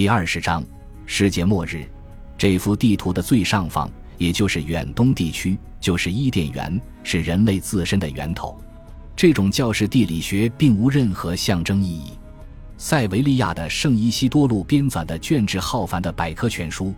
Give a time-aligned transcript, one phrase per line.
[0.00, 0.64] 第二十章，
[1.04, 1.86] 世界末日。
[2.38, 8.58] 这幅地图的最上方，也就是远东地区，就是伊甸园，是人类自身的源头。
[9.14, 12.12] 这种教士地理学并无任何象征意义。
[12.78, 16.94] 塞维利亚的圣伊西多禄编纂的卷帙浩繁的百科全书，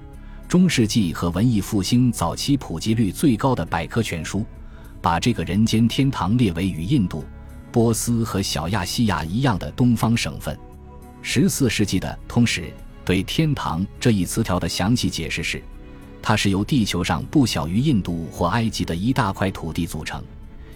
[0.46, 4.46] 中世纪和文艺复兴早期普及率最高的百科全书，
[5.00, 7.24] 把这个人间天堂列为与印度、
[7.72, 10.56] 波斯和小亚细亚一样的东方省份。
[11.20, 12.72] 十四世纪的通史
[13.12, 15.62] 对“天堂”这一词条的详细解释是：
[16.22, 20.24] 它是由地球上不小于印度或埃及的一大块土地组成，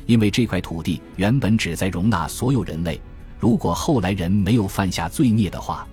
[0.04, 3.00] 因为这块土地原本旨在容纳所有人类。
[3.40, 5.88] 如果后来人没有犯下罪孽的话，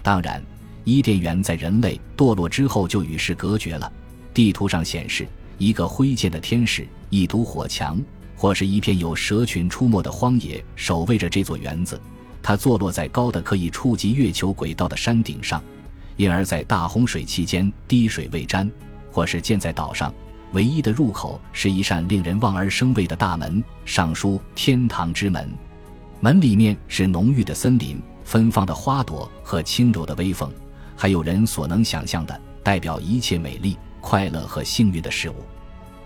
[0.00, 0.40] 当然，
[0.84, 3.92] 伊甸园在人类堕落之后就与世隔绝了。
[4.32, 5.26] 地图上显示，
[5.58, 8.00] 一个挥剑的天使、一堵火墙，
[8.36, 12.00] 或是一片有蛇群出没的荒野，守卫着这座园子。
[12.40, 15.60] 它坐落在高的可以触及月球轨道的山顶上，
[16.20, 18.68] 因而，在大洪水期间滴水未沾；
[19.10, 20.12] 或是建在岛上，
[20.52, 25.50] 唯一的入口是一扇令人望而生畏的大门，上书“天堂之门”。
[26.20, 30.52] 门里面是浓郁的森林、芬芳的花朵和轻柔的微风，
[30.94, 35.36] 还有人所能想象的代表一切美丽、快乐和幸运的事物。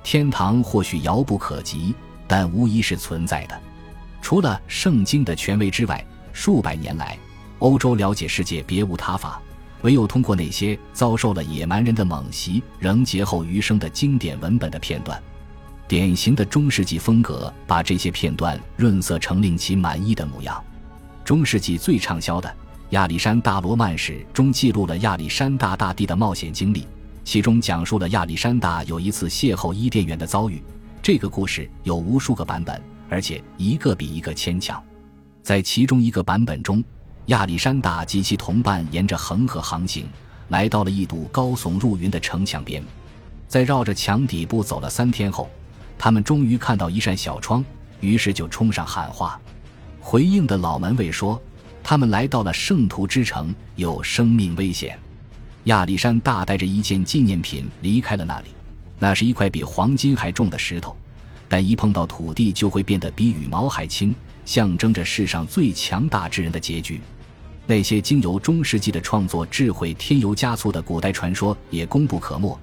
[0.04, 1.92] 天堂或许遥不可及，
[2.28, 3.60] 但无疑是存在的。
[4.22, 7.18] 除了圣经的权威之外，数百年来，
[7.58, 9.42] 欧洲了解世界别无他法，
[9.84, 15.22] 唯有通过那些遭受了野蛮人的猛袭仍劫后余生的经典文本的片段。
[15.86, 20.62] 典型的中世纪风格，把这些片段润色成令其满意的模样。
[21.22, 22.48] 中世纪最畅销的
[22.90, 26.86] 《亚历山大罗曼史》中记录了亚历山大大帝的冒险经历，
[27.22, 30.62] 其中讲述了亚历山大有一次邂逅伊甸园的遭遇。
[31.02, 34.82] 这个故事有无数个版本，而且一个比一个牵强。
[35.42, 36.82] 在其中一个版本中，
[37.26, 40.06] 亚历山大及其同伴沿着恒河航行，
[40.48, 42.82] 来到了一堵高耸入云的城墙边，
[43.48, 45.48] 在绕着墙底部走了三天后。
[45.96, 47.64] 他们终于看到一扇小窗，
[48.00, 49.40] 于是就冲上喊话。
[50.00, 51.40] 回应的老门卫说
[51.82, 54.98] ：“他们来到了圣徒之城，有生命危险。”
[55.64, 58.48] 亚历山大带着一件纪念品离开了那里，
[58.98, 60.94] 那是一块比黄金还重的石头，
[61.48, 67.00] 但一碰到土地就会变得比羽毛还轻，象征着世上最强大之人的结局。
[67.66, 72.58] 那些经由中世纪的创作智慧添油加醋的古代传说也功不可没。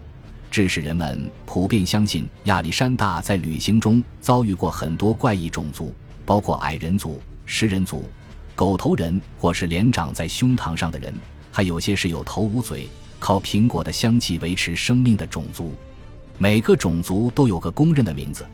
[0.51, 5.93] 致使人们普遍相信亚历山大在旅行中遭遇过很多怪异种族，
[6.25, 8.03] 包括矮人族、食人族、
[8.53, 11.13] 狗头人，或是脸长在胸膛上的人，
[11.51, 12.87] 还有些是有头无嘴、
[13.17, 15.73] 靠苹果的香气维持生命的种族。
[16.37, 18.45] 每个种族都有个公认的名字，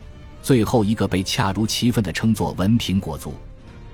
[0.42, 3.34] 最后一个被恰如其分地称作文苹果族。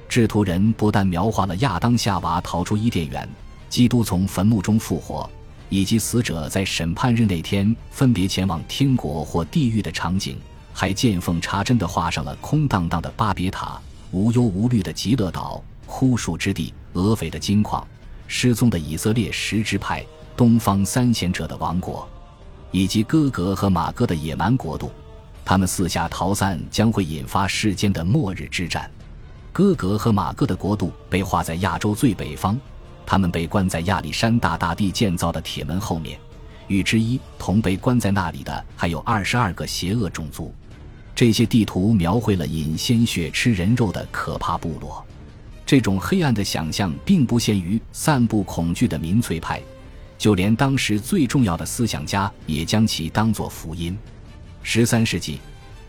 [0.08, 3.28] 制图人不但描画了亚当夏娃逃出伊甸园，
[3.68, 5.28] 基督从坟墓中复活。
[5.70, 10.38] 以及死者在审判日那天分别前往天国或地狱的场景，
[10.72, 13.80] 还见缝插针地画上了空荡荡的巴别塔、
[14.12, 17.84] 无忧无虑的极乐岛、枯树之地、俄斐的金矿、
[18.28, 20.04] 失踪的以色列十支派、
[20.36, 22.06] 东方三贤者的王国，
[22.70, 24.92] 以及哥格和马哥的野蛮国度。
[25.44, 28.90] 他们四下逃散将会引发世间的末日之战。
[29.52, 32.58] 哥格和马哥的国度被划在亚洲最北方。
[33.06, 36.18] 他们被关在亚历山大大帝建造的铁门后面，
[36.68, 40.52] 与之一同被关在那里的还有二十二个邪恶种族。
[41.14, 45.04] 这些地图描绘了饮鲜血、吃人肉的可怕部落。
[45.66, 49.60] 这种黑暗的想象并不限于散布恐惧的民粹派，
[50.18, 53.96] 就连当时最重要的思想家也将其当作福音。
[54.66, 55.38] 十三世纪，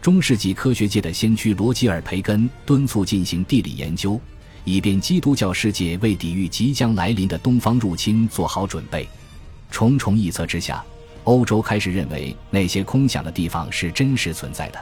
[0.01, 4.19] 中世纪科学界的先驱罗吉尔·培根敦促进行地理研究。
[4.65, 9.07] 以便基督教世界为抵御即将来临的东方入侵做好准备。
[9.71, 10.83] 重重臆测之下，
[11.23, 14.79] 欧洲开始认为那些空想的地方是真实存在的，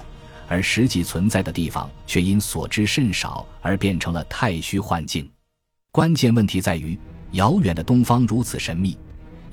[0.48, 5.30] 而实际存在的地方却因所知甚少而变成了太虚幻境。
[5.92, 6.98] 关键问题在于，
[7.34, 8.98] 遥远的东方如此神秘，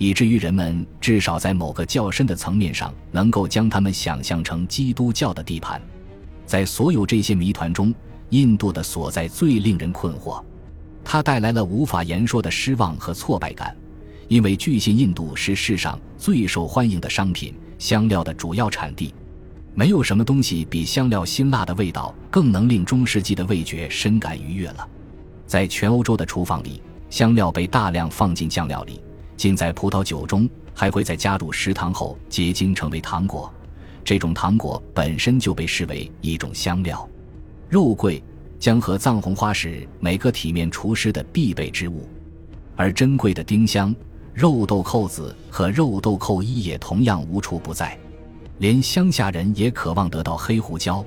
[0.00, 5.78] 以至于人们至少在某个较深的层面上能够将他们想象成基督教的地盘。
[6.46, 7.94] 在所有这些谜团中，
[8.30, 10.42] 印度的所在最令人困惑，
[11.04, 13.76] 它带来了无法言说的失望和挫败感，
[14.26, 19.14] 因为据信印度是世上最受欢迎的商品——香料的主要产地。
[19.74, 24.88] 没有什么东西比香料辛辣的味道更能令中世纪的味觉深感愉悦了。
[25.46, 26.80] 在全欧洲的厨房里，
[27.10, 28.98] 香料被大量放进酱料里，
[29.40, 33.50] 浸在葡萄酒中，还会在加入食糖后结晶成为糖果。
[34.04, 37.08] 这种糖果本身就被视为一种香料。
[37.66, 38.22] 肉桂
[38.58, 42.06] 将和藏红花是每个体面厨师的必备之物，
[42.76, 43.96] 而珍贵的丁香、
[44.34, 47.98] 肉豆蔻子和肉豆蔻衣也同样无处不在。
[48.58, 51.02] 连乡下人也渴望得到黑胡椒，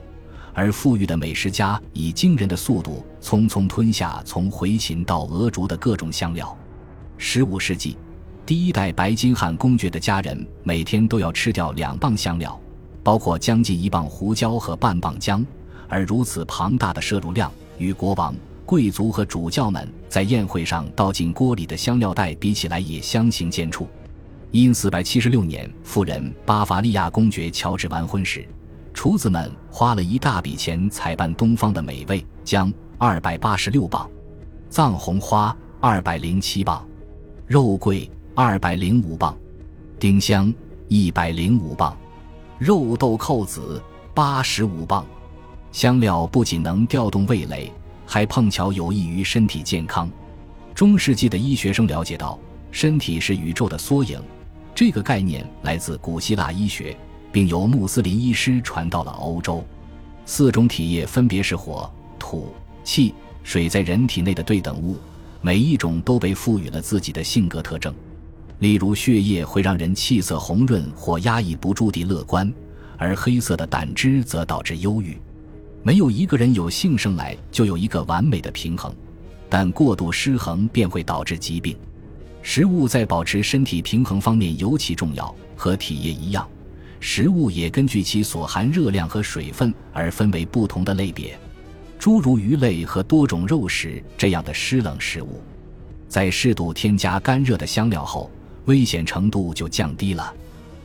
[0.56, 6.57] 而富裕的美食家以惊人的速度匆匆吞下从回秦到俄族的各种香料。
[7.19, 7.95] 十五世纪，
[8.45, 12.60] 第一代白金汉公爵的家人每天都要吃掉两磅香料，
[13.01, 15.45] 包括将近一磅胡椒和半磅姜。
[15.88, 18.36] 而如此庞大的摄入量，与国王、
[18.66, 23.88] 贵族和主教们在宴会上倒进锅里的香料袋比起来，也相形见绌。
[24.51, 28.45] 因四百七十六年，夫人巴伐利亚公爵乔治完婚时，
[28.94, 34.10] 厨子们花了一大笔钱采办东方的美味：姜二百八十六磅，
[34.69, 36.86] 藏红花二百零七磅，
[37.48, 39.38] 肉桂二百零五磅，
[40.00, 40.51] 丁香
[40.88, 41.95] 一百零五磅，
[42.57, 43.80] 肉豆蔻子
[44.12, 45.06] 八十五磅。
[45.71, 47.71] 香料不仅能调动味蕾，
[48.07, 50.09] 还碰巧有益于身体健康。
[50.74, 52.39] 中世纪的医学生了解到，
[52.71, 54.19] 身体是宇宙的缩影。
[54.74, 56.97] 这个概念来自古希腊医学，
[57.31, 59.63] 并由穆斯林医师传到了欧洲。
[60.25, 61.88] 四种体液分别是火、
[62.18, 62.51] 土、
[62.83, 63.13] 气、
[63.44, 64.97] 水，在人体内的对等物，
[65.39, 67.94] 每一种都被赋予了自己的性格特征。
[68.63, 72.50] 例如，血液会让人气色红润或压抑不住地乐观，
[72.98, 75.18] 而黑色的胆汁则导致忧郁。
[75.83, 78.95] 没有一个人有性生来就有一个完美的平衡，
[79.50, 81.75] 但过度失衡便会导致疾病。
[82.42, 86.48] 食物在保持身体平衡方面尤其重要，和体液一样，
[87.01, 91.38] 食物也根据其所含热量和水分而分为不同的类别。
[92.00, 95.42] 诸如鱼类和多种肉食这样的湿冷食物，
[96.07, 98.31] 在适度添加干热的香料后，
[98.65, 100.33] 危险程度就降低了。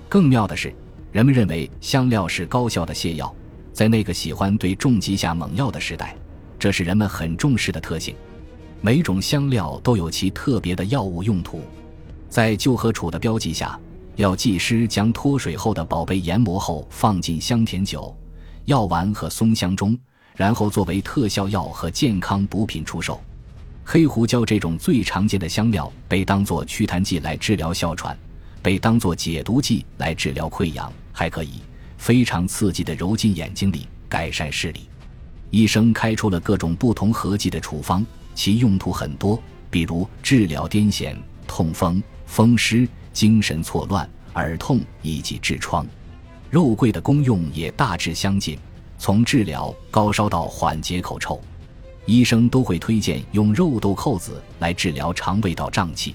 [0.09, 0.75] 更妙的是，
[1.13, 3.35] 人们认为香料是高效的泻药，
[3.73, 6.17] 在那个喜欢对重疾下猛药的时代，
[6.59, 8.15] 这是人们很重视的特性。
[8.81, 11.61] 每种香料都有其特别的药物用途，
[12.29, 13.79] 在旧和楚的标记下，
[14.17, 18.17] 药剂师将脱水后的宝贝研磨后放进香甜酒、
[18.67, 19.99] 药丸和松香中，
[20.37, 23.21] 然后作为特效药和健康补品出售。
[23.91, 28.15] 黑胡椒这种最常见的香料被当作祛痰剂来治疗哮喘，
[28.61, 31.63] 被当作解毒剂来治疗溃疡，还可以
[31.97, 34.81] 非常刺激地揉进眼睛里改善视力。
[35.49, 38.05] 医生开出了各种不同合剂的处方。
[38.35, 45.87] 其用途很多，比如治疗癫痫、痛风、风湿、精神错乱、耳痛以及痔疮。
[46.51, 48.59] 肉桂的功用也大致相近，
[48.99, 51.41] 从治疗高烧到缓解口臭。
[52.09, 56.15] 医生都会推荐用肉豆蔻子来治疗肠胃道胀气，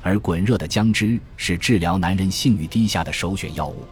[0.00, 3.84] 而滚热的姜汁是治疗男人性欲低下的首选药物。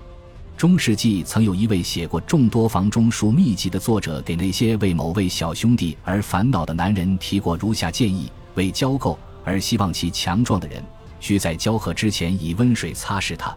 [0.56, 10.80] 中世纪曾有一位写过众多房中术秘籍的作者，给那些为某位小兄弟而烦恼的男人提过如下建议：为交媾而希望其强壮的人，
[11.18, 13.52] 需在交合之前以温水擦拭它，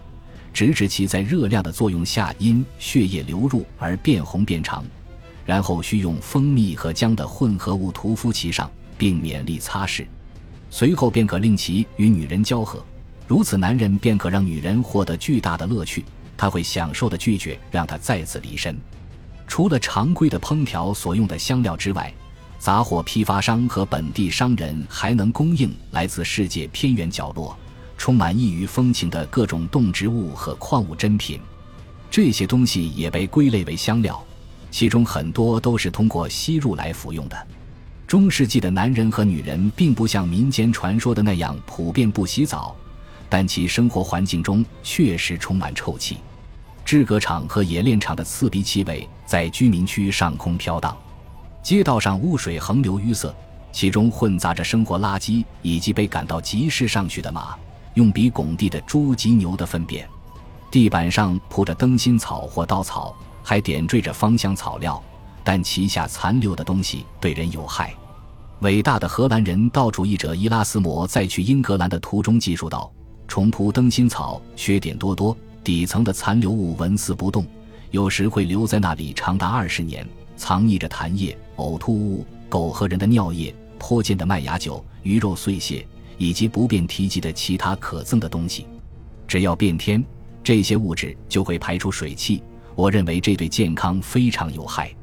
[0.52, 4.84] 直至其在热量的作用下因血液流入而变红变长，
[5.46, 10.06] 然后需用蜂蜜和姜的混合物涂敷其上，并勉力擦拭，
[10.70, 12.84] 随后便可令其与女人交合，
[13.28, 16.04] 如此男人便可让女人获得巨大的乐趣。
[16.36, 18.78] 他会享受的拒绝让他再次离身。
[19.48, 22.12] 除了常规的烹调所用的香料之外，
[22.58, 27.56] 杂货批发商和本地商人还能供应来自世界偏远角落、
[27.98, 31.40] 充满异域风情的各种动植物和矿物珍品。
[32.10, 34.22] 这些东西也被归类为香料，
[34.74, 37.48] 其中很多都是通过吸入来服用的。
[38.08, 42.76] 中世纪的男人和女人并不像民间传说的那样普遍不洗澡。
[43.30, 46.18] 但其生活环境中确实充满臭气，
[46.84, 50.98] 制革厂和冶炼厂的刺鼻气味在居民区上空飘荡，
[51.62, 53.34] 街道上污水横流淤塞，
[53.72, 57.56] 其中混杂着生活垃圾以及被赶到集市上去的马、
[57.94, 60.08] 用鼻拱地的猪及牛的粪便，
[60.72, 65.02] 地板上铺着灯芯草或稻草，还点缀着芳香草料，
[65.44, 67.94] 但其下残留的东西对人有害。
[68.62, 72.92] 伟大的荷兰人道主义者伊拉斯谟在去英格兰的途中记述道。
[73.28, 77.46] 重铺灯芯草，缺点多多，底层的残留物纹丝不动，
[77.90, 88.68] 有时会留在那里长达二十年，藏匿着痰液、呕吐物、狗和人的尿液、泼溅的麦芽酒、鱼肉碎屑，以及不便提及的其他可憎的东西。
[89.28, 90.04] 只要变天，
[90.44, 92.44] 这些物质就会排出水汽。
[92.76, 94.94] 我认为这对健康非常有害。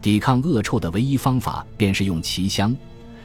[0.00, 2.74] 抵抗恶臭的唯一方法便是用奇香，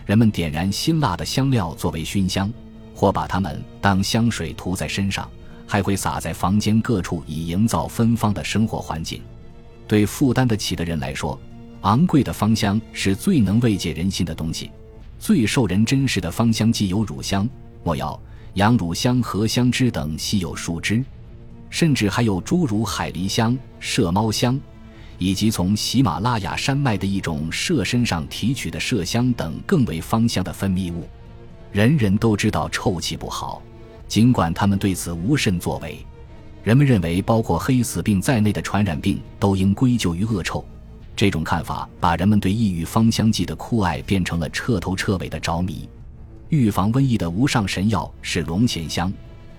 [0.05, 2.51] 人们点燃辛辣的香料作为熏香。
[2.97, 5.29] 或把它们当香水涂在身上，
[5.67, 9.21] 还会洒在房间各处，以营造芬芳的生活环境。
[9.85, 11.37] 对负担得起的人来说，
[11.81, 14.71] 昂贵的芳香是最能慰藉人心的东西。
[15.19, 17.45] 最受人珍视的芳香既有乳香、
[17.83, 18.17] 没药、
[18.53, 21.03] 羊乳香、荷香脂等稀有树枝，
[21.69, 24.59] 甚至还有诸如海狸香、麝猫香，
[25.17, 31.07] 以及从喜马拉雅山脉的一种麝身上提取的麝香等更为芳香的分泌物。
[31.71, 33.61] 人人都知道臭气不好，
[34.07, 35.97] 尽管他们对此无甚作为。
[36.63, 40.65] 人们认为，包括黑死病在内的传染病都应归咎于恶臭。
[41.15, 45.87] 这种看法把人们对异域芳香剂的酷爱变成了彻头彻尾的着迷。
[46.49, 49.11] 预防瘟疫的无上神药是龙涎香，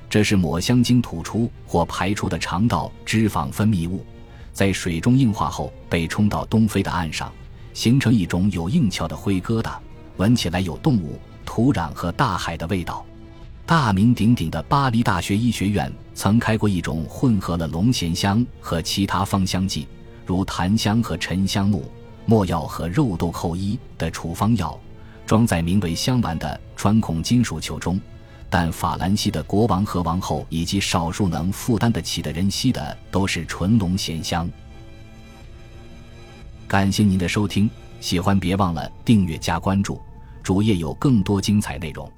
[0.09, 4.05] 这是抹香鲸吐出或排出的肠道脂肪分泌物，
[4.53, 7.33] 在水中硬化后被冲到东非的岸上，
[7.75, 9.77] 形成一种有硬壳的灰疙瘩，
[10.17, 11.19] 闻起来有动物。
[11.49, 13.07] 土壤和大海的味道。
[13.65, 19.87] 大名鼎鼎的巴黎大学医学院曾开过一种混合了龙涎香和其他芳香剂，
[20.27, 21.91] 如檀香和沉香木、
[22.27, 24.79] 没药和肉豆蔻衣的处方药，
[25.25, 27.99] 装在名为“香丸”的穿孔金属球中。
[28.49, 34.49] 但法兰西的国王和王后以及少数能负担得起的人吸的都是纯龙涎香。
[36.69, 37.69] 感谢您的收听，
[38.01, 40.01] 喜欢别忘了订阅加关注。
[40.43, 42.11] 主页有更多精彩内容。